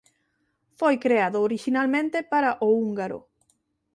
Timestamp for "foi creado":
0.79-1.37